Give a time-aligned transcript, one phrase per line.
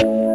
[0.00, 0.31] you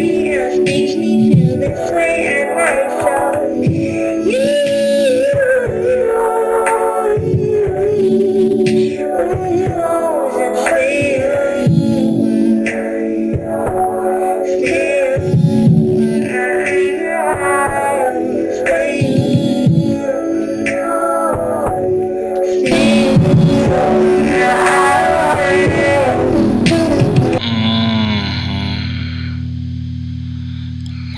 [0.00, 2.09] here, me feel the train.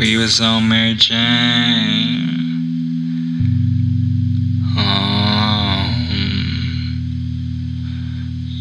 [0.03, 1.15] We was on Mary Jane.
[4.77, 5.95] Oh,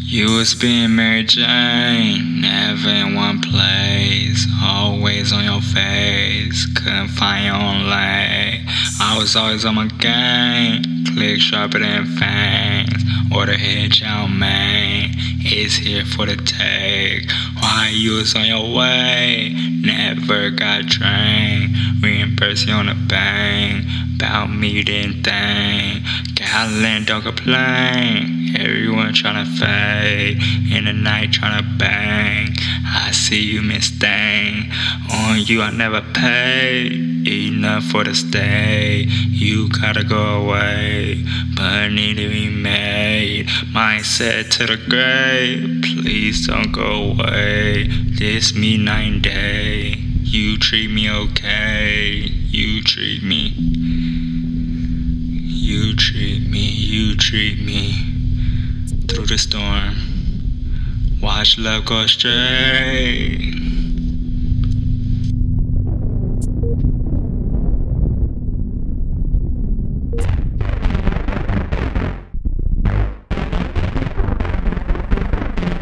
[0.06, 7.46] you was being Mary Jane, never in one place, always on your face, couldn't find
[7.46, 8.64] your own lane.
[9.00, 13.02] I was always on my game, click sharper than fangs,
[13.34, 17.28] order head chow mein, it's here for the take.
[17.58, 19.41] Why you was on your way,
[20.88, 23.84] trained, reimburse you on a bank.
[24.16, 26.04] about me didn't think,
[26.36, 30.40] Gallon don't complain, everyone tryna fade,
[30.72, 32.54] in the night tryna bang,
[32.86, 34.70] I see you miss thing,
[35.12, 39.06] on you I never paid enough for the stay.
[39.08, 41.24] You gotta go away,
[41.56, 43.48] but need to be made.
[43.74, 47.88] Mindset to the grave, please don't go away.
[47.88, 50.11] This me nine day.
[50.32, 52.22] You treat me okay.
[52.48, 53.48] You treat me.
[55.44, 56.70] You treat me.
[56.70, 57.92] You treat me
[59.08, 61.20] through the storm.
[61.20, 63.52] Watch love go straight.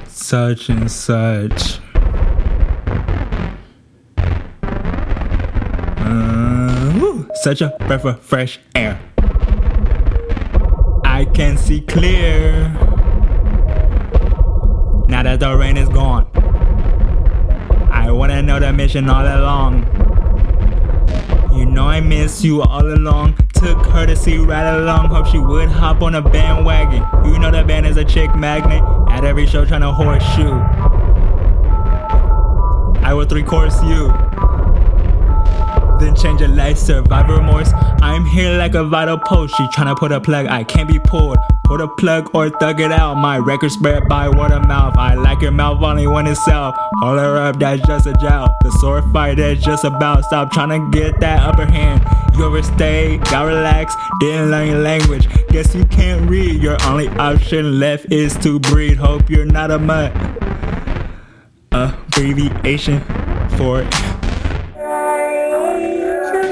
[0.08, 1.80] such and such.
[7.42, 9.00] Such a breath of fresh air.
[11.04, 12.68] I can see clear.
[15.08, 16.26] Now that the rain is gone,
[17.90, 19.86] I wanna know the mission all along.
[21.54, 23.36] You know I miss you all along.
[23.54, 25.08] Took her to see right along.
[25.08, 27.04] Hope she would hop on a bandwagon.
[27.24, 28.82] You know the band is a chick magnet.
[29.08, 30.52] At every show trying to horseshoe.
[33.02, 34.29] I will three course you.
[36.00, 37.70] Then change your life, survivor remorse.
[38.00, 39.54] I'm here like a vital post.
[39.56, 41.36] She tryna put a plug, I can't be pulled.
[41.64, 43.16] Pull the plug or thug it out.
[43.16, 44.96] My record spread by word of mouth.
[44.96, 46.74] I like your mouth only when it's out.
[47.00, 48.50] Hold her up, that's just a jout.
[48.62, 50.24] The sword fight is just about.
[50.24, 52.02] Stop trying to get that upper hand.
[52.34, 55.28] You overstayed, got relaxed, didn't learn your language.
[55.50, 56.62] Guess you can't read.
[56.62, 58.96] Your only option left is to breathe.
[58.96, 60.12] Hope you're not a mutt.
[61.72, 63.00] Abbreviation
[63.56, 63.82] for